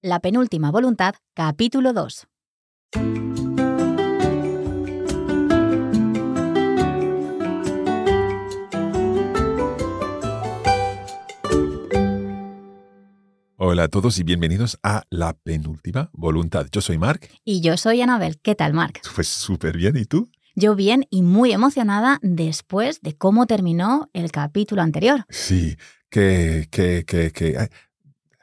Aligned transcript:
La 0.00 0.20
penúltima 0.20 0.70
voluntad, 0.70 1.16
capítulo 1.34 1.92
2. 1.92 2.28
Hola 13.56 13.82
a 13.82 13.88
todos 13.88 14.20
y 14.20 14.22
bienvenidos 14.22 14.78
a 14.84 15.02
La 15.10 15.32
penúltima 15.32 16.10
voluntad. 16.12 16.68
Yo 16.70 16.80
soy 16.80 16.96
Mark. 16.96 17.28
Y 17.44 17.60
yo 17.60 17.76
soy 17.76 18.00
Anabel. 18.00 18.38
¿Qué 18.40 18.54
tal, 18.54 18.74
Mark? 18.74 19.00
Pues 19.16 19.26
súper 19.26 19.76
bien. 19.76 19.96
¿Y 19.96 20.04
tú? 20.04 20.30
Yo 20.54 20.76
bien 20.76 21.06
y 21.10 21.22
muy 21.22 21.50
emocionada 21.50 22.20
después 22.22 23.00
de 23.00 23.16
cómo 23.16 23.46
terminó 23.46 24.10
el 24.12 24.30
capítulo 24.30 24.80
anterior. 24.80 25.24
Sí, 25.28 25.76
que, 26.08 26.68
que, 26.70 27.04
que, 27.04 27.32
que. 27.32 27.68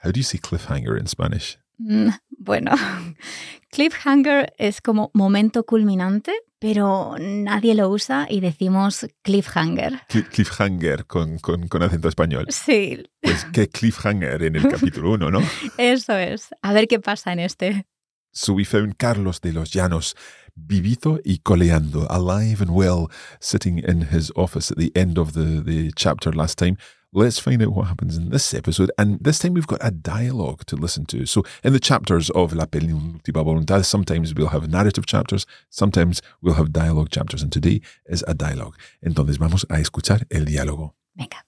How 0.05 0.11
do 0.11 0.19
you 0.19 0.23
say 0.23 0.39
cliffhanger 0.39 0.97
in 0.99 1.07
Spanish? 1.07 1.57
Mm, 1.79 2.09
bueno, 2.37 2.71
cliffhanger 3.71 4.53
es 4.57 4.81
como 4.81 5.11
momento 5.13 5.65
culminante, 5.65 6.31
pero 6.59 7.15
nadie 7.19 7.75
lo 7.75 7.89
usa 7.89 8.27
y 8.29 8.39
decimos 8.39 9.05
cliffhanger. 9.23 10.01
Cli- 10.09 10.27
Cliffhanger 10.29 11.05
con, 11.05 11.39
con, 11.39 11.67
con 11.67 11.83
acento 11.83 12.07
español. 12.07 12.45
Sí, 12.49 13.03
Pues 13.21 13.45
qué 13.51 13.67
cliffhanger 13.67 14.43
en 14.43 14.55
el 14.55 14.67
capítulo 14.67 15.11
1, 15.13 15.31
¿no? 15.31 15.41
eso 15.77 16.13
es. 16.15 16.49
A 16.61 16.73
ver 16.73 16.87
qué 16.87 16.99
pasa 16.99 17.33
en 17.33 17.39
este. 17.39 17.85
So 18.31 18.53
we 18.53 18.65
found 18.65 18.95
Carlos 18.97 19.39
de 19.41 19.53
los 19.53 19.71
Llanos, 19.71 20.15
vivito 20.55 21.19
y 21.23 21.39
coleando, 21.39 22.05
alive 22.11 22.61
and 22.61 22.69
well, 22.71 23.07
sitting 23.39 23.79
in 23.79 24.07
his 24.11 24.31
office 24.35 24.71
at 24.71 24.77
the 24.77 24.91
end 24.93 25.17
of 25.17 25.33
the, 25.33 25.61
the 25.63 25.91
chapter 25.95 26.33
last 26.35 26.57
time. 26.59 26.77
Let's 27.17 27.39
find 27.39 27.63
out 27.63 27.71
what 27.71 27.87
happens 27.87 28.17
in 28.17 28.29
this 28.29 28.53
episode. 28.53 28.91
And 28.97 29.23
this 29.23 29.39
time 29.39 29.53
we've 29.53 29.65
got 29.65 29.79
a 29.81 29.89
dialogue 29.89 30.65
to 30.65 30.75
listen 30.75 31.05
to. 31.05 31.25
So 31.25 31.43
in 31.63 31.71
the 31.71 31.79
chapters 31.79 32.29
of 32.31 32.51
La 32.51 32.65
Penúltima 32.65 33.41
Voluntad, 33.41 33.85
sometimes 33.85 34.33
we'll 34.35 34.49
have 34.49 34.67
narrative 34.69 35.05
chapters, 35.05 35.45
sometimes 35.69 36.21
we'll 36.41 36.55
have 36.55 36.73
dialogue 36.73 37.09
chapters. 37.09 37.41
And 37.41 37.53
today 37.53 37.79
is 38.05 38.25
a 38.27 38.33
dialogue. 38.33 38.75
Entonces 39.01 39.37
vamos 39.37 39.65
a 39.69 39.79
escuchar 39.79 40.27
el 40.29 40.43
diálogo. 40.43 40.93
Venga. 41.15 41.45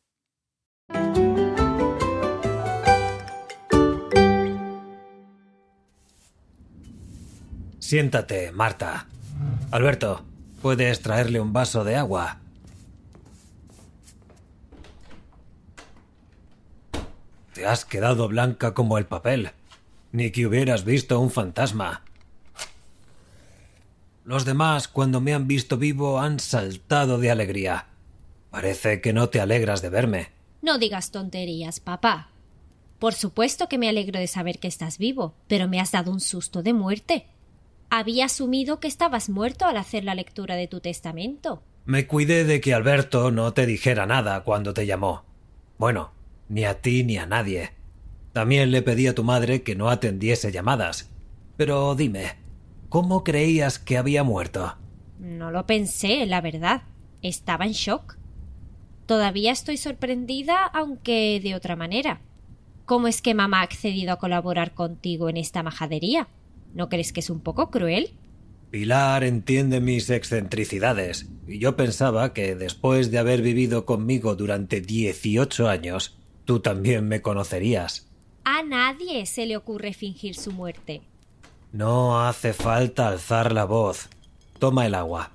Siéntate, 7.80 8.54
Marta. 8.54 9.06
Alberto, 9.72 10.24
¿puedes 10.62 11.02
traerle 11.02 11.42
un 11.42 11.52
vaso 11.52 11.84
de 11.84 11.98
agua? 11.98 12.40
Te 17.58 17.66
has 17.66 17.86
quedado 17.86 18.28
blanca 18.28 18.76
como 18.76 19.00
el 19.00 19.08
papel. 19.08 19.50
Ni 20.12 20.30
que 20.30 20.46
hubieras 20.46 20.86
visto 20.86 21.20
un 21.20 21.32
fantasma. 21.32 22.04
Los 24.24 24.46
demás, 24.46 24.88
cuando 24.88 25.22
me 25.22 25.34
han 25.34 25.48
visto 25.48 25.76
vivo, 25.76 26.20
han 26.20 26.40
saltado 26.40 27.18
de 27.18 27.32
alegría. 27.32 27.88
Parece 28.52 29.02
que 29.02 29.12
no 29.12 29.30
te 29.30 29.42
alegras 29.42 29.82
de 29.82 29.90
verme. 29.90 30.30
No 30.62 30.78
digas 30.78 31.10
tonterías, 31.10 31.80
papá. 31.80 32.30
Por 33.00 33.16
supuesto 33.16 33.68
que 33.68 33.80
me 33.80 33.90
alegro 33.90 34.20
de 34.20 34.28
saber 34.28 34.60
que 34.60 34.68
estás 34.68 35.00
vivo, 35.00 35.34
pero 35.48 35.68
me 35.68 35.80
has 35.80 35.92
dado 35.92 36.12
un 36.12 36.20
susto 36.20 36.62
de 36.62 36.74
muerte. 36.74 37.26
Había 37.90 38.26
asumido 38.26 38.80
que 38.80 38.88
estabas 38.88 39.30
muerto 39.30 39.66
al 39.66 39.78
hacer 39.78 40.04
la 40.04 40.14
lectura 40.14 40.56
de 40.56 40.68
tu 40.68 40.80
testamento. 40.80 41.64
Me 41.86 42.06
cuidé 42.06 42.44
de 42.44 42.62
que 42.62 42.76
Alberto 42.76 43.32
no 43.32 43.54
te 43.54 43.66
dijera 43.66 44.06
nada 44.06 44.44
cuando 44.44 44.76
te 44.76 44.86
llamó. 44.86 45.24
Bueno, 45.80 46.12
ni 46.50 46.66
a 46.66 46.82
ti 46.82 47.04
ni 47.04 47.18
a 47.18 47.26
nadie. 47.26 47.72
También 48.34 48.72
le 48.72 48.82
pedí 48.82 49.08
a 49.08 49.16
tu 49.16 49.24
madre 49.24 49.64
que 49.64 49.76
no 49.76 49.90
atendiese 49.90 50.52
llamadas. 50.52 51.10
Pero 51.56 51.96
dime, 51.96 52.36
¿cómo 52.90 53.24
creías 53.24 53.80
que 53.80 53.98
había 53.98 54.24
muerto? 54.24 54.78
No 55.20 55.52
lo 55.52 55.66
pensé, 55.66 56.26
la 56.26 56.42
verdad. 56.42 56.84
Estaba 57.22 57.66
en 57.66 57.72
shock. 57.72 58.18
Todavía 59.08 59.52
estoy 59.52 59.78
sorprendida, 59.78 60.66
aunque 60.66 61.40
de 61.42 61.56
otra 61.56 61.76
manera. 61.76 62.22
¿Cómo 62.86 63.08
es 63.08 63.22
que 63.22 63.34
mamá 63.34 63.62
ha 63.62 63.64
accedido 63.64 64.14
a 64.14 64.20
colaborar 64.20 64.74
contigo 64.74 65.30
en 65.30 65.38
esta 65.38 65.64
majadería? 65.64 66.28
¿No 66.74 66.90
crees 66.90 67.12
que 67.12 67.22
es 67.22 67.30
un 67.30 67.40
poco 67.40 67.72
cruel? 67.72 68.12
Pilar 68.70 69.24
entiende 69.24 69.80
mis 69.80 70.10
excentricidades, 70.10 71.30
y 71.48 71.60
yo 71.60 71.76
pensaba 71.76 72.34
que 72.34 72.56
después 72.56 73.10
de 73.12 73.18
haber 73.18 73.42
vivido 73.42 73.86
conmigo 73.86 74.36
durante 74.36 74.82
18 74.82 75.70
años, 75.70 76.18
tú 76.48 76.62
también 76.62 77.08
me 77.08 77.22
conocerías. 77.22 78.08
A 78.46 78.64
nadie 78.64 79.26
se 79.26 79.46
le 79.46 79.58
ocurre 79.58 79.94
fingir 79.94 80.34
su 80.34 80.52
muerte. 80.52 81.02
No 81.74 82.26
hace 82.26 82.54
falta 82.54 83.10
alzar 83.10 83.52
la 83.52 83.66
voz. 83.66 84.08
Toma 84.58 84.86
el 84.86 84.96
agua. 84.96 85.32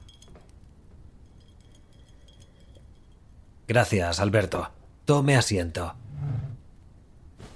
Gracias, 3.69 4.21
Alberto. 4.21 4.71
Tome 5.05 5.37
asiento. 5.37 5.95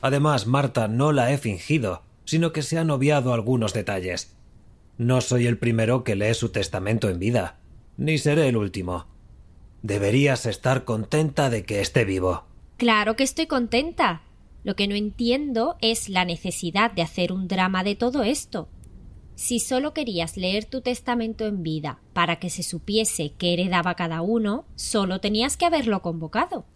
Además, 0.02 0.46
Marta, 0.46 0.86
no 0.86 1.12
la 1.12 1.32
he 1.32 1.38
fingido, 1.38 2.02
sino 2.26 2.52
que 2.52 2.62
se 2.62 2.76
han 2.76 2.90
obviado 2.90 3.32
algunos 3.32 3.72
detalles. 3.72 4.36
No 4.98 5.22
soy 5.22 5.46
el 5.46 5.56
primero 5.56 6.04
que 6.04 6.14
lee 6.14 6.34
su 6.34 6.50
testamento 6.50 7.08
en 7.08 7.18
vida, 7.18 7.56
ni 7.96 8.18
seré 8.18 8.48
el 8.48 8.58
último. 8.58 9.06
Deberías 9.80 10.44
estar 10.44 10.84
contenta 10.84 11.48
de 11.48 11.64
que 11.64 11.80
esté 11.80 12.04
vivo. 12.04 12.44
Claro 12.76 13.16
que 13.16 13.24
estoy 13.24 13.46
contenta. 13.46 14.22
Lo 14.62 14.76
que 14.76 14.86
no 14.86 14.94
entiendo 14.94 15.76
es 15.80 16.08
la 16.08 16.24
necesidad 16.24 16.90
de 16.90 17.02
hacer 17.02 17.32
un 17.32 17.48
drama 17.48 17.84
de 17.84 17.94
todo 17.94 18.22
esto. 18.22 18.68
Si 19.34 19.60
solo 19.60 19.94
querías 19.94 20.36
leer 20.36 20.64
tu 20.64 20.80
testamento 20.80 21.46
en 21.46 21.62
vida 21.62 22.00
para 22.12 22.36
que 22.36 22.50
se 22.50 22.62
supiese 22.62 23.32
qué 23.38 23.54
heredaba 23.54 23.94
cada 23.94 24.22
uno, 24.22 24.66
solo 24.74 25.20
tenías 25.20 25.56
que 25.56 25.66
haberlo 25.66 26.02
convocado. 26.02 26.66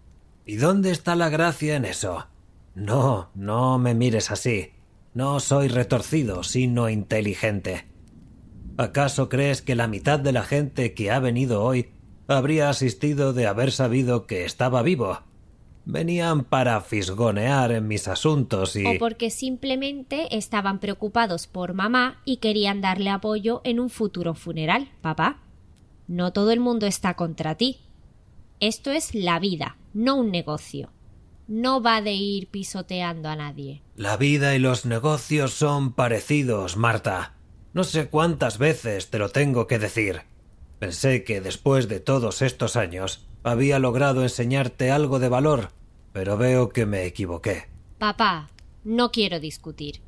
¿Y 0.47 0.56
dónde 0.56 0.91
está 0.91 1.16
la 1.16 1.28
gracia 1.28 1.77
en 1.77 1.84
eso? 1.84 2.27
No, 2.75 3.31
no 3.34 3.78
me 3.78 3.94
mires 3.94 4.31
así. 4.31 4.71
No 5.12 5.41
soy 5.41 5.69
retorcido, 5.69 6.43
sino 6.44 6.89
inteligente. 6.89 7.87
¿Acaso 8.77 9.28
crees 9.28 9.60
que 9.60 9.75
la 9.75 9.89
mitad 9.89 10.19
de 10.19 10.33
la 10.33 10.44
gente 10.44 10.94
que 10.94 11.10
ha 11.10 11.19
venido 11.19 11.62
hoy 11.62 11.91
habría 12.28 12.71
asistido 12.71 13.33
de 13.33 13.47
haber 13.47 13.72
sabido 13.72 14.27
que 14.27 14.44
estaba 14.44 14.83
vivo? 14.83 15.19
Venían 15.91 16.45
para 16.45 16.81
fisgonear 16.83 17.73
en 17.73 17.89
mis 17.89 18.06
asuntos 18.06 18.77
y... 18.77 18.87
O 18.87 18.97
porque 19.01 19.28
simplemente 19.28 20.37
estaban 20.37 20.78
preocupados 20.78 21.49
por 21.49 21.75
mamá 21.75 22.21
y 22.25 22.37
querían 22.37 22.81
darle 22.81 23.11
apoyo 23.11 23.61
en 23.65 23.81
un 23.81 23.91
futuro 23.91 24.34
funeral, 24.34 24.89
papá. 25.01 25.41
No 26.06 26.33
todo 26.33 26.53
el 26.53 26.61
mundo 26.61 26.87
está 26.87 27.15
contra 27.15 27.56
ti. 27.56 27.81
Esto 28.61 28.93
es 28.93 29.17
la 29.17 29.41
vida, 29.41 29.78
no 29.93 30.15
un 30.15 30.31
negocio. 30.31 30.93
No 31.49 31.83
va 31.83 32.01
de 32.03 32.12
ir 32.12 32.47
pisoteando 32.47 33.28
a 33.28 33.34
nadie. 33.34 33.83
La 33.97 34.17
vida 34.17 34.55
y 34.55 34.61
los 34.61 34.87
negocios 34.87 35.55
son 35.55 35.93
parecidos, 35.93 36.77
Marta. 36.77 37.34
No 37.72 37.83
sé 37.83 38.09
cuántas 38.09 38.59
veces 38.59 39.11
te 39.11 39.19
lo 39.19 39.31
tengo 39.31 39.67
que 39.67 39.81
decir. 39.81 40.22
Pensé 40.78 41.25
que 41.25 41.41
después 41.41 41.89
de 41.89 41.99
todos 41.99 42.43
estos 42.43 42.77
años 42.77 43.27
había 43.43 43.81
logrado 43.81 44.22
enseñarte 44.22 44.93
algo 44.93 45.19
de 45.19 45.28
valor, 45.28 45.71
pero 46.12 46.37
veo 46.37 46.69
que 46.71 46.87
me 46.87 47.04
equivoqué. 47.06 47.69
Papá, 47.98 48.48
no 48.84 49.10
quiero 49.10 49.41
discutir. 49.41 50.03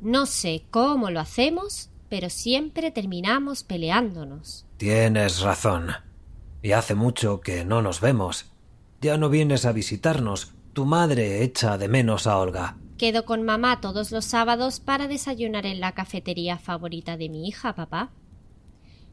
No 0.00 0.26
sé 0.26 0.64
cómo 0.70 1.10
lo 1.10 1.20
hacemos, 1.20 1.90
pero 2.08 2.28
siempre 2.28 2.90
terminamos 2.90 3.62
peleándonos. 3.62 4.66
Tienes 4.76 5.40
razón. 5.40 5.92
Y 6.60 6.72
hace 6.72 6.94
mucho 6.94 7.40
que 7.40 7.64
no 7.64 7.82
nos 7.82 8.00
vemos. 8.00 8.52
Ya 9.00 9.16
no 9.16 9.28
vienes 9.28 9.64
a 9.64 9.72
visitarnos. 9.72 10.52
Tu 10.72 10.84
madre 10.84 11.42
echa 11.42 11.78
de 11.78 11.88
menos 11.88 12.26
a 12.26 12.38
Olga. 12.38 12.76
Quedo 12.98 13.24
con 13.24 13.42
mamá 13.42 13.80
todos 13.80 14.12
los 14.12 14.24
sábados 14.24 14.78
para 14.78 15.08
desayunar 15.08 15.66
en 15.66 15.80
la 15.80 15.92
cafetería 15.92 16.58
favorita 16.58 17.16
de 17.16 17.28
mi 17.28 17.48
hija, 17.48 17.74
papá. 17.74 18.10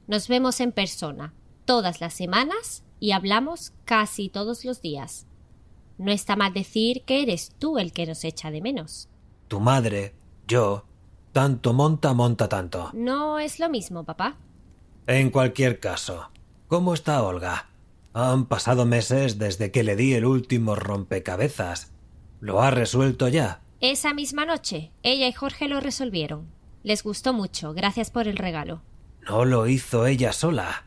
Nos 0.08 0.28
vemos 0.28 0.60
en 0.60 0.72
persona, 0.72 1.34
todas 1.66 2.02
las 2.02 2.14
semanas, 2.14 2.84
y 3.00 3.12
hablamos 3.12 3.74
casi 3.86 4.30
todos 4.30 4.66
los 4.66 4.81
días. 4.81 5.26
No 6.00 6.12
está 6.12 6.38
mal 6.38 6.54
decir 6.54 7.04
que 7.04 7.22
eres 7.22 7.51
tú 7.60 7.78
el 7.78 7.92
que 7.92 8.07
nos 8.07 8.24
echa 8.24 8.51
de 8.51 8.62
menos. 8.62 9.10
Tu 9.50 9.60
madre, 9.60 10.16
yo, 10.48 10.86
tanto 11.34 11.74
monta, 11.74 12.13
monta 12.13 12.48
tanto. 12.48 12.90
No 12.94 13.38
es 13.38 13.60
lo 13.60 13.69
mismo, 13.69 14.06
papá. 14.06 14.38
En 15.07 15.30
cualquier 15.30 15.81
caso, 15.81 16.31
¿cómo 16.69 16.94
está 16.94 17.22
Olga? 17.22 17.68
Han 18.13 18.46
pasado 18.46 18.86
meses 18.86 19.38
desde 19.38 19.72
que 19.72 19.84
le 19.84 19.98
di 19.98 20.13
el 20.13 20.25
último 20.25 20.75
rompecabezas. 20.75 21.92
¿Lo 22.40 22.62
ha 22.62 22.72
resuelto 22.72 23.28
ya? 23.28 23.62
Esa 23.81 24.13
misma 24.13 24.45
noche, 24.45 24.92
ella 25.04 25.28
y 25.28 25.34
Jorge 25.34 25.68
lo 25.68 25.81
resolvieron. 25.81 26.48
Les 26.81 27.04
gustó 27.04 27.34
mucho, 27.34 27.74
gracias 27.74 28.10
por 28.10 28.30
el 28.30 28.38
regalo. 28.38 28.81
No 29.28 29.44
lo 29.44 29.68
hizo 29.68 30.06
ella 30.06 30.31
sola. 30.31 30.86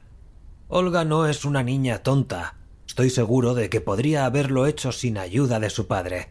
Olga 0.69 1.05
no 1.05 1.27
es 1.27 1.45
una 1.45 1.63
niña 1.63 2.03
tonta. 2.03 2.57
Estoy 2.93 3.09
seguro 3.09 3.55
de 3.55 3.71
que 3.71 3.81
podría 3.81 4.27
haberlo 4.27 4.67
hecho 4.67 4.93
sin 4.93 5.17
ayuda 5.17 5.59
de 5.59 5.71
su 5.71 5.87
padre. 5.87 6.29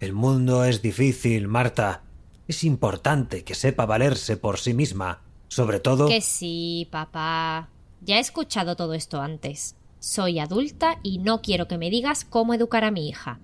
El 0.00 0.14
mundo 0.14 0.64
es 0.64 0.80
difícil, 0.80 1.48
Marta, 1.48 2.02
Es 2.48 2.64
importante 2.64 3.44
que 3.44 3.54
sepa 3.54 3.84
valerse 3.84 4.38
por 4.38 4.56
sí 4.58 4.72
misma, 4.72 5.20
sobre 5.48 5.78
todo... 5.78 6.08
Que 6.08 6.22
sí, 6.22 6.88
papá. 6.90 7.68
Ya 8.00 8.16
he 8.16 8.20
escuchado 8.20 8.74
todo 8.74 8.94
esto 8.94 9.20
antes. 9.20 9.76
Soy 9.98 10.38
adulta 10.38 10.98
y 11.02 11.18
no 11.18 11.42
quiero 11.42 11.68
que 11.68 11.76
me 11.76 11.90
digas 11.90 12.24
cómo 12.24 12.54
educar 12.54 12.82
a 12.82 12.90
mi 12.90 13.10
hija. 13.10 13.38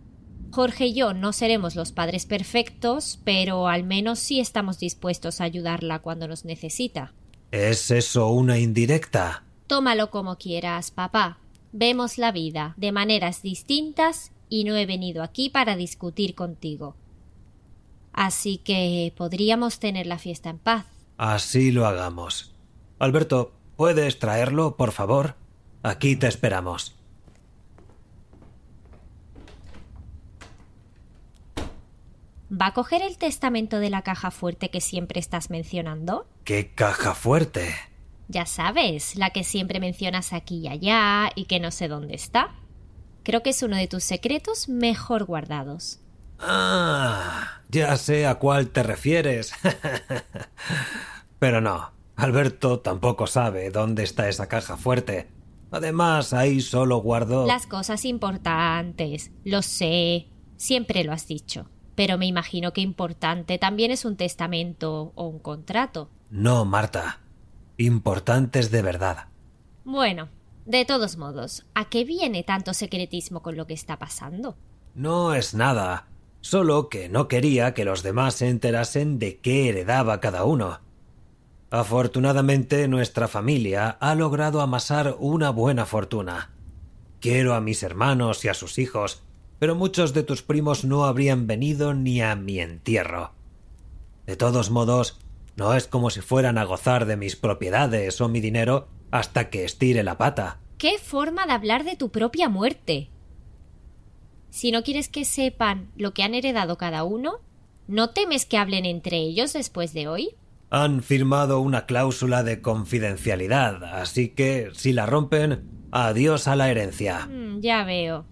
Jorge 0.53 0.87
y 0.87 0.95
yo 0.95 1.13
no 1.13 1.35
seremos 1.35 1.77
los 1.77 1.93
padres 1.93 2.25
perfectos, 2.25 3.21
pero 3.25 3.69
al 3.69 3.85
menos 3.85 4.21
sí 4.21 4.41
estamos 4.41 4.79
dispuestos 4.79 5.43
a 5.43 5.45
ayudarla 5.45 5.99
cuando 5.99 6.29
nos 6.29 6.47
necesita. 6.47 7.13
¿Es 7.51 7.91
eso 7.91 8.29
una 8.29 8.59
indirecta? 8.59 9.45
Tómalo 9.67 10.11
como 10.11 10.39
quieras, 10.39 10.91
papá. 10.91 11.42
Vemos 11.73 12.19
la 12.19 12.33
vida 12.33 12.75
de 12.77 12.93
maneras 12.93 13.43
distintas 13.43 14.31
y 14.51 14.65
no 14.65 14.77
he 14.77 14.85
venido 14.85 15.23
aquí 15.23 15.49
para 15.49 15.75
discutir 15.75 16.35
contigo. 16.35 16.95
Así 18.13 18.59
que 18.59 19.15
podríamos 19.17 19.79
tener 19.79 20.07
la 20.07 20.19
fiesta 20.19 20.51
en 20.51 20.59
paz. 20.59 20.85
Así 21.17 21.71
lo 21.71 21.87
hagamos. 21.87 22.55
Alberto, 22.99 23.53
¿puedes 23.77 24.19
traerlo, 24.19 24.77
por 24.77 24.93
favor? 24.93 25.35
Aquí 25.83 26.15
te 26.17 26.27
esperamos. 26.29 26.95
¿Va 32.53 32.67
a 32.67 32.75
coger 32.75 33.01
el 33.01 33.17
testamento 33.17 33.79
de 33.79 33.89
la 33.89 34.03
caja 34.03 34.31
fuerte 34.31 34.69
que 34.69 34.83
siempre 34.83 35.19
estás 35.19 35.49
mencionando? 35.49 36.27
¿Qué 36.45 36.75
caja 36.75 37.15
fuerte? 37.15 37.75
Ya 38.33 38.47
sabes, 38.47 39.15
la 39.17 39.29
que 39.29 39.45
siempre 39.45 39.79
mencionas 39.79 40.33
aquí 40.33 40.61
y 40.61 40.69
allá 40.69 41.31
y 41.35 41.45
que 41.45 41.61
no 41.61 41.71
sé 41.71 41.87
dónde 41.87 42.15
está. 42.15 42.55
Creo 43.25 43.43
que 43.43 43.51
es 43.51 43.63
uno 43.63 43.77
de 43.77 43.89
tus 43.89 44.05
secretos 44.05 44.71
mejor 44.71 45.25
guardados. 45.27 46.01
Ah, 46.39 47.61
ya 47.69 47.95
sé 47.99 48.27
a 48.27 48.37
cuál 48.37 48.71
te 48.71 48.83
refieres. 48.83 49.53
Pero 51.39 51.61
no, 51.61 51.93
Alberto 52.17 52.81
tampoco 52.81 53.27
sabe 53.27 53.71
dónde 53.71 54.03
está 54.03 54.31
esa 54.31 54.49
caja 54.49 54.79
fuerte. 54.79 55.29
Además, 55.71 56.33
ahí 56.33 56.63
solo 56.63 57.03
guardo... 57.03 57.47
Las 57.47 57.67
cosas 57.67 58.07
importantes. 58.07 59.31
Lo 59.45 59.61
sé. 59.61 60.29
Siempre 60.57 61.05
lo 61.05 61.13
has 61.13 61.29
dicho. 61.29 61.69
Pero 61.95 62.17
me 62.17 62.25
imagino 62.25 62.73
que 62.73 62.81
importante 62.81 63.59
también 63.59 63.91
es 63.91 64.07
un 64.07 64.17
testamento 64.17 65.13
o 65.17 65.27
un 65.27 65.39
contrato. 65.39 66.09
No, 66.31 66.65
Marta. 66.65 67.21
Importantes 67.77 68.71
de 68.71 68.83
verdad. 68.83 69.29
Bueno, 69.85 70.29
de 70.67 70.85
todos 70.85 71.17
modos, 71.17 71.67
¿a 71.75 71.89
qué 71.89 72.05
viene 72.05 72.45
tanto 72.45 72.73
secretismo 72.75 73.43
con 73.43 73.57
lo 73.57 73.67
que 73.67 73.75
está 73.75 73.99
pasando? 73.99 74.57
No 74.95 75.35
es 75.35 75.55
nada. 75.55 76.09
Solo 76.41 76.89
que 76.89 77.09
no 77.09 77.29
quería 77.29 77.73
que 77.73 77.85
los 77.85 78.03
demás 78.03 78.35
se 78.35 78.49
enterasen 78.49 79.19
de 79.19 79.39
qué 79.39 79.69
heredaba 79.69 80.21
cada 80.21 80.45
uno. 80.45 80.81
Afortunadamente 81.71 82.87
nuestra 82.89 83.29
familia 83.29 83.89
ha 83.89 84.15
logrado 84.15 84.61
amasar 84.61 85.17
una 85.19 85.51
buena 85.51 85.87
fortuna. 85.87 86.51
Quiero 87.21 87.55
a 87.55 87.61
mis 87.61 87.83
hermanos 87.83 88.45
y 88.45 88.49
a 88.49 88.55
sus 88.55 88.79
hijos, 88.79 89.23
pero 89.59 89.75
muchos 89.75 90.13
de 90.13 90.23
tus 90.25 90.43
primos 90.43 90.85
no 90.85 91.05
habrían 91.05 91.47
venido 91.47 91.95
ni 91.95 92.21
a 92.21 92.35
mi 92.37 92.61
entierro. 92.61 93.33
De 94.27 94.37
todos 94.37 94.71
modos, 94.71 95.19
no 95.57 95.75
es 95.75 95.87
como 95.87 96.11
si 96.11 96.21
fueran 96.21 96.59
a 96.59 96.65
gozar 96.65 97.07
de 97.07 97.17
mis 97.17 97.37
propiedades 97.37 98.21
o 98.21 98.29
mi 98.29 98.41
dinero 98.41 98.89
hasta 99.11 99.51
que 99.51 99.65
estire 99.65 100.03
la 100.03 100.19
pata. 100.19 100.61
¿Qué 100.79 100.99
forma 100.99 101.47
de 101.47 101.53
hablar 101.53 101.85
de 101.85 101.97
tu 101.97 102.11
propia 102.11 102.49
muerte? 102.49 103.11
Si 104.51 104.73
no 104.73 104.83
quieres 104.83 105.09
que 105.09 105.25
sepan 105.25 105.91
lo 105.97 106.13
que 106.13 106.23
han 106.23 106.35
heredado 106.35 106.77
cada 106.77 107.05
uno, 107.05 107.41
¿no 107.87 108.11
temes 108.11 108.47
que 108.47 108.59
hablen 108.59 108.85
entre 108.85 109.19
ellos 109.19 109.53
después 109.53 109.93
de 109.93 110.09
hoy? 110.09 110.35
Han 110.71 111.03
firmado 111.03 111.61
una 111.61 111.87
cláusula 111.87 112.43
de 112.43 112.63
confidencialidad, 112.63 113.85
así 113.85 114.31
que 114.31 114.71
si 114.73 114.93
la 114.93 115.07
rompen, 115.07 115.89
adiós 115.91 116.49
a 116.49 116.57
la 116.57 116.71
herencia. 116.71 117.27
Mm, 117.27 117.61
ya 117.61 117.85
veo. 117.85 118.25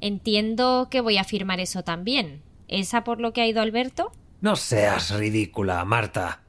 Entiendo 0.00 0.88
que 0.90 1.00
voy 1.00 1.16
a 1.16 1.24
firmar 1.24 1.60
eso 1.60 1.82
también. 1.82 2.42
¿Esa 2.68 3.04
por 3.04 3.20
lo 3.20 3.32
que 3.32 3.40
ha 3.40 3.46
ido 3.46 3.62
Alberto? 3.62 4.12
No 4.40 4.56
seas 4.56 5.10
ridícula, 5.10 5.84
Marta. 5.84 6.42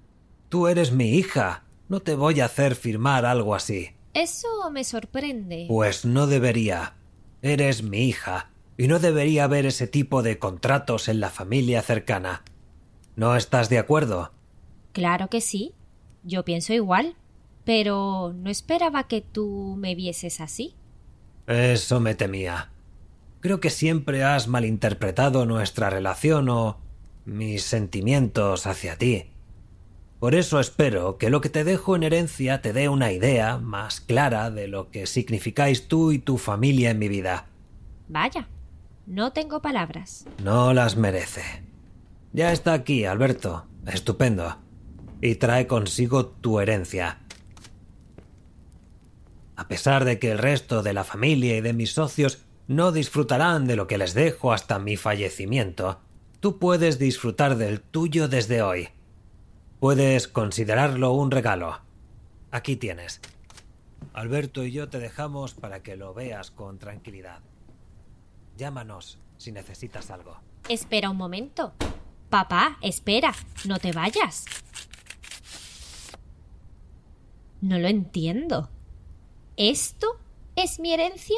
Tú 0.50 0.68
eres 0.68 0.92
mi 0.92 1.16
hija. 1.16 1.64
No 1.88 2.00
te 2.00 2.16
voy 2.16 2.42
a 2.42 2.46
hacer 2.46 2.76
firmar 2.76 3.26
algo 3.26 3.56
así. 3.56 3.92
Eso 4.14 4.48
me 4.72 4.84
sorprende. 4.84 5.66
Pues 5.68 6.06
no 6.06 6.28
debería. 6.28 6.96
Eres 7.42 7.84
mi 7.84 8.08
hija, 8.08 8.50
y 8.78 8.88
no 8.88 9.00
debería 9.00 9.44
haber 9.44 9.66
ese 9.66 9.88
tipo 9.88 10.24
de 10.24 10.40
contratos 10.40 11.08
en 11.08 11.20
la 11.20 11.30
familia 11.30 11.82
cercana. 11.82 12.44
¿No 13.16 13.36
estás 13.36 13.70
de 13.70 13.78
acuerdo? 13.78 14.32
Claro 14.92 15.30
que 15.30 15.42
sí. 15.42 15.74
Yo 16.24 16.44
pienso 16.44 16.74
igual. 16.74 17.16
Pero 17.66 18.32
no 18.36 18.52
esperaba 18.52 19.08
que 19.08 19.22
tú 19.22 19.76
me 19.78 19.96
vieses 19.96 20.40
así. 20.40 20.76
Eso 21.48 22.00
me 22.00 22.14
temía. 22.14 22.72
Creo 23.40 23.60
que 23.60 23.70
siempre 23.70 24.24
has 24.24 24.48
malinterpretado 24.48 25.46
nuestra 25.46 25.90
relación 25.90 26.48
o 26.50 26.78
mis 27.25 27.63
sentimientos 27.63 28.68
hacia 28.68 28.98
ti. 28.98 29.31
Por 30.19 30.33
eso 30.33 30.60
espero 30.60 31.18
que 31.18 31.30
lo 31.30 31.42
que 31.42 31.50
te 31.50 31.63
dejo 31.63 31.95
en 31.95 32.04
herencia 32.04 32.62
te 32.62 32.74
dé 32.74 32.89
una 32.89 33.12
idea 33.12 33.57
más 33.57 34.01
clara 34.01 34.50
de 34.50 34.68
lo 34.68 34.89
que 34.89 35.07
significáis 35.07 35.88
tú 35.88 36.12
y 36.12 36.19
tu 36.19 36.38
familia 36.38 36.92
en 36.92 37.00
mi 37.00 37.10
vida. 37.10 37.48
Vaya, 38.07 38.48
no 39.06 39.33
tengo 39.33 39.62
palabras. 39.62 40.25
No 40.44 40.74
las 40.74 40.95
merece. 40.95 41.44
Ya 42.33 42.51
está 42.51 42.74
aquí, 42.74 43.06
Alberto. 43.06 43.66
Estupendo. 43.86 44.57
Y 45.22 45.36
trae 45.36 45.68
consigo 45.68 46.25
tu 46.25 46.60
herencia. 46.60 47.19
A 49.56 49.68
pesar 49.68 50.06
de 50.06 50.19
que 50.19 50.31
el 50.31 50.38
resto 50.38 50.83
de 50.83 50.94
la 50.94 51.04
familia 51.04 51.56
y 51.56 51.62
de 51.62 51.74
mis 51.74 51.94
socios 51.94 52.45
no 52.68 52.92
disfrutarán 52.92 53.68
de 53.68 53.75
lo 53.75 53.88
que 53.88 53.98
les 53.98 54.13
dejo 54.13 54.54
hasta 54.54 54.80
mi 54.80 54.98
fallecimiento. 54.98 56.00
Tú 56.40 56.60
puedes 56.60 57.00
disfrutar 57.00 57.58
del 57.58 57.82
tuyo 57.82 58.28
desde 58.28 58.62
hoy. 58.62 58.90
Puedes 59.80 60.28
considerarlo 60.28 61.14
un 61.14 61.32
regalo. 61.32 61.82
Aquí 62.52 62.76
tienes. 62.76 63.22
Alberto 64.14 64.64
y 64.64 64.72
yo 64.72 64.90
te 64.90 65.00
dejamos 65.00 65.54
para 65.54 65.84
que 65.84 65.96
lo 65.96 66.14
veas 66.14 66.52
con 66.52 66.80
tranquilidad. 66.80 67.42
Llámanos 68.58 69.20
si 69.38 69.52
necesitas 69.52 70.12
algo. 70.12 70.38
Espera 70.70 71.10
un 71.10 71.18
momento. 71.18 71.74
Papá, 72.30 72.78
espera, 72.82 73.34
no 73.68 73.78
te 73.78 73.92
vayas. 73.92 74.46
No 77.62 77.77
lo 77.80 77.88
entiendo. 77.88 78.70
¿Esto 79.58 80.20
es 80.56 80.80
mi 80.80 80.94
herencia? 80.94 81.38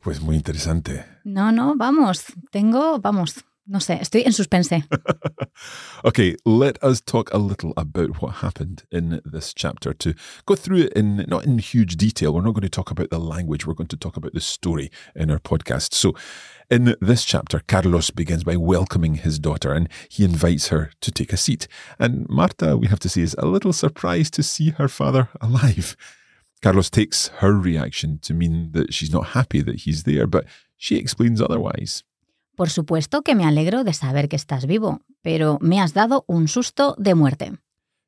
Pues 0.00 0.20
muy 0.20 0.36
interesante. 0.36 1.06
No, 1.24 1.50
no, 1.50 1.74
vamos, 1.76 2.24
tengo, 2.50 2.98
vamos, 3.00 3.44
No 3.66 3.78
sé, 3.80 3.98
estoy 3.98 4.22
en 4.26 4.32
suspense. 4.32 4.82
okay, 6.04 6.36
let 6.44 6.82
us 6.84 7.00
talk 7.00 7.32
a 7.32 7.38
little 7.38 7.72
about 7.78 8.20
what 8.20 8.36
happened 8.36 8.84
in 8.92 9.22
this 9.24 9.54
chapter. 9.54 9.94
To 9.94 10.14
go 10.44 10.54
through 10.54 10.82
it 10.82 10.92
in 10.92 11.24
not 11.28 11.46
in 11.46 11.58
huge 11.58 11.96
detail, 11.96 12.34
we're 12.34 12.42
not 12.42 12.52
going 12.52 12.62
to 12.62 12.68
talk 12.68 12.90
about 12.90 13.08
the 13.08 13.18
language, 13.18 13.66
we're 13.66 13.72
going 13.72 13.88
to 13.88 13.96
talk 13.96 14.18
about 14.18 14.34
the 14.34 14.40
story 14.40 14.90
in 15.16 15.30
our 15.30 15.38
podcast. 15.38 15.94
So, 15.94 16.14
in 16.70 16.94
this 17.00 17.24
chapter, 17.24 17.62
Carlos 17.66 18.10
begins 18.10 18.44
by 18.44 18.56
welcoming 18.56 19.14
his 19.14 19.38
daughter 19.38 19.72
and 19.72 19.88
he 20.10 20.26
invites 20.26 20.68
her 20.68 20.90
to 21.00 21.10
take 21.10 21.32
a 21.32 21.38
seat. 21.38 21.66
And 21.98 22.28
Marta, 22.28 22.76
we 22.76 22.88
have 22.88 23.00
to 23.00 23.08
say, 23.08 23.22
is 23.22 23.34
a 23.38 23.46
little 23.46 23.72
surprised 23.72 24.34
to 24.34 24.42
see 24.42 24.70
her 24.70 24.88
father 24.88 25.30
alive. 25.40 25.96
Carlos 26.60 26.90
takes 26.90 27.28
her 27.38 27.54
reaction 27.54 28.18
to 28.20 28.34
mean 28.34 28.72
that 28.72 28.92
she's 28.92 29.12
not 29.12 29.28
happy 29.28 29.62
that 29.62 29.80
he's 29.80 30.02
there, 30.02 30.26
but 30.26 30.44
she 30.76 30.96
explains 30.96 31.40
otherwise. 31.40 32.04
Por 32.56 32.70
supuesto 32.70 33.22
que 33.22 33.34
me 33.34 33.44
alegro 33.44 33.82
de 33.82 33.92
saber 33.92 34.28
que 34.28 34.36
estás 34.36 34.66
vivo, 34.66 35.00
pero 35.22 35.58
me 35.60 35.80
has 35.80 35.92
dado 35.92 36.24
un 36.28 36.46
susto 36.48 36.94
de 36.98 37.14
muerte. 37.14 37.52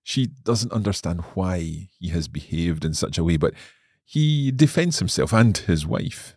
She 0.05 0.29
doesn't 0.45 0.73
understand 0.73 1.21
why 1.35 1.91
he 1.99 2.17
has 2.17 2.31
behaved 2.31 2.85
in 2.85 2.95
such 2.95 3.19
a 3.19 3.23
way, 3.23 3.37
but 3.37 3.55
he 4.05 4.53
defends 4.53 5.01
himself 5.01 5.33
and 5.33 5.59
his 5.69 5.85
wife. 5.85 6.37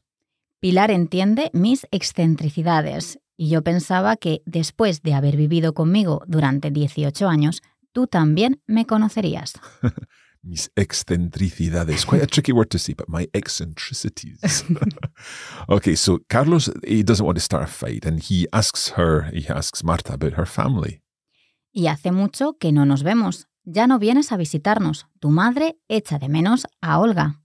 Pilar 0.60 0.90
entiende 0.90 1.52
mis 1.54 1.88
excentricidades 1.92 3.20
y 3.38 3.50
yo 3.50 3.62
pensaba 3.62 4.18
que 4.18 4.42
después 4.46 5.04
de 5.04 5.14
haber 5.14 5.38
vivido 5.38 5.74
conmigo 5.74 6.24
durante 6.28 6.72
18 6.72 7.30
años, 7.30 7.62
tú 7.94 8.08
también 8.08 8.62
me 8.66 8.86
conocerías. 8.86 9.54
mis 10.44 10.70
excentricidades. 10.76 12.06
Quite 12.06 12.24
a 12.24 12.28
tricky 12.28 12.52
word 12.52 12.70
to 12.72 12.80
say, 12.80 12.94
but 12.94 13.10
my 13.10 13.28
eccentricities. 13.34 14.64
okay, 15.70 15.96
so 15.96 16.20
Carlos, 16.30 16.70
he 16.88 17.04
doesn't 17.04 17.26
want 17.26 17.38
to 17.38 17.44
start 17.44 17.64
a 17.64 17.68
fight 17.68 18.06
and 18.06 18.20
he 18.20 18.48
asks 18.54 18.90
her, 18.90 19.24
he 19.34 19.48
asks 19.48 19.84
Marta 19.84 20.14
about 20.14 20.34
her 20.34 20.46
family. 20.46 21.02
Y 21.74 21.88
hace 21.88 22.12
mucho 22.12 22.54
que 22.54 22.72
no 22.72 22.86
nos 22.86 23.04
vemos. 23.04 23.46
Ya 23.66 23.86
no 23.86 24.00
vienes 24.00 24.32
a 24.32 24.38
visitarnos. 24.38 25.06
Tu 25.20 25.30
madre 25.30 25.78
echa 25.90 26.18
de 26.18 26.28
menos 26.28 26.66
a 26.82 27.00
Olga. 27.00 27.36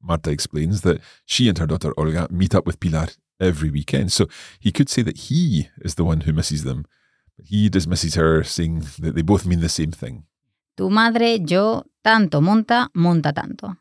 Marta 0.00 0.30
explains 0.30 0.80
that 0.82 1.00
she 1.26 1.48
and 1.48 1.58
her 1.58 1.66
daughter 1.66 1.92
Olga 1.98 2.28
meet 2.30 2.54
up 2.54 2.66
with 2.66 2.80
Pilar 2.80 3.08
every 3.40 3.70
weekend. 3.70 4.12
So 4.12 4.28
he 4.58 4.72
could 4.72 4.88
say 4.88 5.02
that 5.02 5.18
he 5.28 5.68
is 5.82 5.96
the 5.96 6.04
one 6.04 6.22
who 6.22 6.32
misses 6.32 6.64
them. 6.64 6.86
But 7.36 7.46
he 7.48 7.68
dismisses 7.68 8.14
her, 8.14 8.42
saying 8.44 8.86
that 9.00 9.14
they 9.14 9.22
both 9.22 9.44
mean 9.46 9.60
the 9.60 9.68
same 9.68 9.92
thing. 9.92 10.24
Tu 10.76 10.90
madre, 10.90 11.38
yo, 11.38 11.84
tanto 12.02 12.40
monta, 12.40 12.88
monta 12.94 13.32
tanto. 13.32 13.76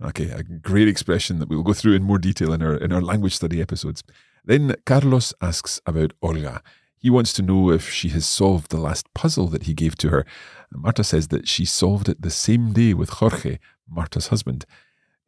Okay, 0.00 0.30
a 0.30 0.42
great 0.42 0.88
expression 0.88 1.38
that 1.38 1.48
we'll 1.48 1.62
go 1.62 1.72
through 1.72 1.94
in 1.94 2.02
more 2.02 2.18
detail 2.18 2.52
in 2.52 2.62
our 2.62 2.76
in 2.76 2.92
our 2.92 3.00
language 3.00 3.34
study 3.34 3.60
episodes. 3.60 4.02
Then 4.44 4.76
Carlos 4.84 5.34
asks 5.40 5.80
about 5.86 6.12
Olga. 6.22 6.62
He 6.98 7.10
wants 7.10 7.32
to 7.34 7.42
know 7.42 7.70
if 7.70 7.90
she 7.90 8.08
has 8.10 8.26
solved 8.26 8.70
the 8.70 8.80
last 8.80 9.12
puzzle 9.14 9.48
that 9.48 9.64
he 9.64 9.74
gave 9.74 9.96
to 9.96 10.08
her. 10.10 10.24
Marta 10.72 11.02
says 11.02 11.28
that 11.28 11.48
she 11.48 11.64
solved 11.64 12.08
it 12.08 12.22
the 12.22 12.30
same 12.30 12.72
day 12.72 12.94
with 12.94 13.10
Jorge, 13.10 13.58
Marta's 13.88 14.28
husband. 14.28 14.64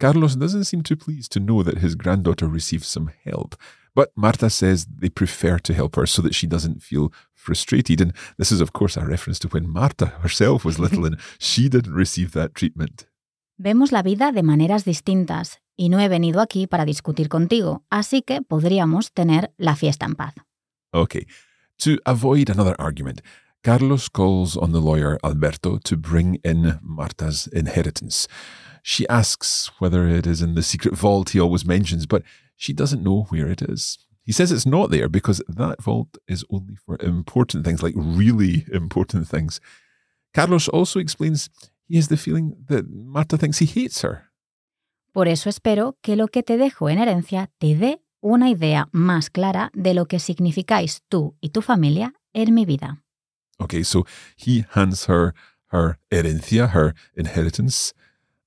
Carlos 0.00 0.36
doesn't 0.36 0.64
seem 0.64 0.82
too 0.82 0.96
pleased 0.96 1.32
to 1.32 1.40
know 1.40 1.62
that 1.62 1.78
his 1.78 1.94
granddaughter 1.94 2.46
received 2.46 2.84
some 2.84 3.10
help, 3.24 3.56
but 3.98 4.12
Marta 4.14 4.48
says 4.48 4.86
they 4.86 5.08
prefer 5.08 5.58
to 5.58 5.74
help 5.74 5.96
her 5.96 6.06
so 6.06 6.22
that 6.22 6.32
she 6.32 6.46
doesn't 6.46 6.84
feel 6.84 7.12
frustrated. 7.34 8.00
And 8.00 8.12
this 8.36 8.52
is, 8.52 8.60
of 8.60 8.72
course, 8.72 8.96
a 8.96 9.04
reference 9.04 9.40
to 9.40 9.48
when 9.48 9.68
Marta 9.68 10.06
herself 10.22 10.64
was 10.64 10.78
little 10.78 11.04
and 11.04 11.18
she 11.40 11.68
didn't 11.68 11.92
receive 11.92 12.30
that 12.30 12.54
treatment. 12.54 13.08
Vemos 13.58 13.90
la 13.90 14.02
vida 14.02 14.30
de 14.30 14.44
maneras 14.44 14.84
distintas 14.84 15.58
y 15.76 15.88
no 15.88 15.98
he 15.98 16.06
venido 16.06 16.40
aquí 16.40 16.68
para 16.68 16.84
discutir 16.84 17.28
contigo, 17.28 17.82
así 17.90 18.22
que 18.22 18.40
podríamos 18.40 19.10
tener 19.10 19.52
la 19.58 19.74
fiesta 19.74 20.06
en 20.06 20.14
paz. 20.14 20.34
Okay. 20.94 21.26
To 21.78 21.98
avoid 22.06 22.50
another 22.50 22.76
argument, 22.78 23.20
Carlos 23.64 24.08
calls 24.08 24.56
on 24.56 24.70
the 24.70 24.80
lawyer 24.80 25.18
Alberto 25.24 25.78
to 25.78 25.96
bring 25.96 26.36
in 26.44 26.78
Marta's 26.82 27.48
inheritance. 27.48 28.28
She 28.84 29.08
asks 29.08 29.72
whether 29.80 30.06
it 30.06 30.24
is 30.24 30.40
in 30.40 30.54
the 30.54 30.62
secret 30.62 30.94
vault 30.94 31.30
he 31.30 31.40
always 31.40 31.64
mentions, 31.64 32.06
but 32.06 32.22
she 32.58 32.74
doesn't 32.74 33.02
know 33.02 33.26
where 33.30 33.48
it 33.48 33.62
is. 33.62 33.98
He 34.22 34.32
says 34.32 34.52
it's 34.52 34.66
not 34.66 34.90
there 34.90 35.08
because 35.08 35.42
that 35.48 35.80
vault 35.80 36.18
is 36.26 36.44
only 36.50 36.76
for 36.76 36.98
important 37.00 37.64
things, 37.64 37.82
like 37.82 37.94
really 37.96 38.66
important 38.70 39.26
things. 39.26 39.60
Carlos 40.34 40.68
also 40.68 41.00
explains 41.00 41.48
he 41.86 41.96
has 41.96 42.08
the 42.08 42.18
feeling 42.18 42.54
that 42.68 42.84
Marta 42.90 43.38
thinks 43.38 43.60
he 43.60 43.66
hates 43.66 44.02
her. 44.02 44.24
Por 45.14 45.28
eso 45.28 45.48
espero 45.48 45.96
que 46.02 46.16
lo 46.16 46.28
que 46.28 46.42
te 46.42 46.58
dejo 46.58 46.90
en 46.90 46.98
herencia 46.98 47.48
te 47.58 47.74
dé 47.74 48.02
una 48.20 48.50
idea 48.50 48.88
más 48.92 49.30
clara 49.30 49.70
de 49.72 49.94
lo 49.94 50.04
que 50.06 50.18
significáis 50.18 51.02
tú 51.08 51.34
y 51.40 51.48
tu 51.48 51.62
familia 51.62 52.12
en 52.34 52.54
mi 52.54 52.66
vida. 52.66 53.02
Okay, 53.58 53.82
so 53.82 54.04
he 54.36 54.64
hands 54.74 55.06
her 55.06 55.34
her 55.72 55.98
herencia, 56.10 56.68
her 56.68 56.94
inheritance, 57.16 57.92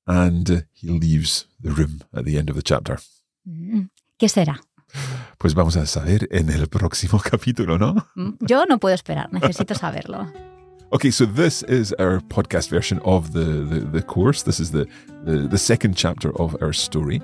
and 0.06 0.65
he 0.72 0.89
leaves 0.89 1.48
the 1.60 1.72
room 1.72 2.01
at 2.13 2.25
the 2.25 2.38
end 2.38 2.50
of 2.50 2.56
the 2.56 2.62
chapter. 2.62 3.00
Mm, 3.48 3.89
¿Qué 4.21 4.29
será? 4.29 4.61
Pues 5.39 5.55
vamos 5.55 5.75
a 5.77 5.87
saber 5.87 6.27
en 6.29 6.51
el 6.51 6.67
próximo 6.67 7.19
capítulo, 7.31 7.79
¿no? 7.79 7.95
Mm, 8.13 8.33
yo 8.41 8.65
no 8.67 8.77
puedo 8.77 8.93
esperar, 8.93 9.33
necesito 9.33 9.73
saberlo. 9.73 10.31
Okay, 10.93 11.09
so 11.09 11.25
this 11.25 11.63
is 11.63 11.93
our 11.99 12.19
podcast 12.27 12.69
version 12.69 12.99
of 13.05 13.31
the, 13.31 13.65
the, 13.65 13.79
the 13.79 14.01
course. 14.01 14.43
This 14.43 14.59
is 14.59 14.71
the, 14.71 14.85
the, 15.23 15.47
the 15.47 15.57
second 15.57 15.95
chapter 15.95 16.31
of 16.39 16.55
our 16.61 16.73
story. 16.73 17.21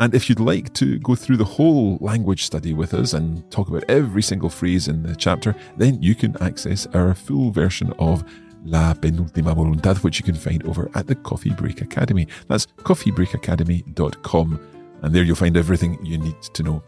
And 0.00 0.14
if 0.14 0.28
you'd 0.28 0.40
like 0.40 0.72
to 0.74 0.98
go 1.00 1.14
through 1.14 1.36
the 1.36 1.44
whole 1.44 1.98
language 2.00 2.44
study 2.44 2.72
with 2.72 2.94
us 2.94 3.12
and 3.12 3.48
talk 3.50 3.68
about 3.68 3.84
every 3.88 4.22
single 4.22 4.48
phrase 4.48 4.88
in 4.88 5.02
the 5.02 5.14
chapter, 5.14 5.54
then 5.76 6.02
you 6.02 6.14
can 6.14 6.34
access 6.40 6.88
our 6.94 7.14
full 7.14 7.52
version 7.52 7.92
of 7.98 8.24
La 8.64 8.94
Penúltima 8.94 9.54
Voluntad, 9.54 10.02
which 10.02 10.18
you 10.18 10.24
can 10.24 10.34
find 10.34 10.66
over 10.66 10.90
at 10.94 11.06
the 11.06 11.14
Coffee 11.14 11.50
Break 11.50 11.82
Academy. 11.82 12.26
That's 12.48 12.66
coffeebreakacademy.com. 12.84 14.79
And 15.02 15.12
there 15.14 15.24
you'll 15.24 15.36
find 15.36 15.56
everything 15.56 15.98
you 16.02 16.18
need 16.18 16.36
to 16.54 16.62
know. 16.62 16.82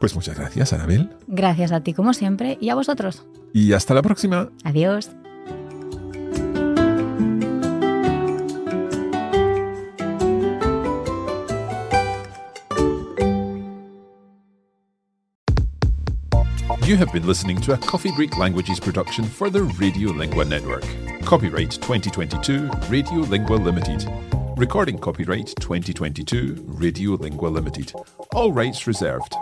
Pues 0.00 0.14
muchas 0.14 0.36
gracias, 0.36 0.72
Anabel. 0.72 1.10
Gracias 1.26 1.72
a 1.72 1.80
ti 1.80 1.92
como 1.92 2.12
siempre 2.12 2.56
y 2.60 2.70
a 2.70 2.74
vosotros. 2.74 3.24
Y 3.52 3.72
hasta 3.72 3.94
la 3.94 4.02
próxima. 4.02 4.48
Adiós. 4.64 5.10
You 16.88 16.96
have 16.96 17.12
been 17.12 17.26
listening 17.26 17.60
to 17.62 17.74
a 17.74 17.76
Coffee 17.76 18.12
Break 18.12 18.38
Languages 18.38 18.80
production 18.80 19.26
for 19.26 19.50
the 19.50 19.58
Radiolingua 19.58 20.48
Network. 20.48 20.86
Copyright 21.22 21.72
2022 21.72 22.66
Radiolingua 22.88 23.62
Limited. 23.62 24.37
Recording 24.58 24.98
copyright 24.98 25.54
2022 25.60 26.54
Radiolingua 26.66 27.52
Limited. 27.52 27.92
All 28.34 28.52
rights 28.52 28.88
reserved. 28.88 29.36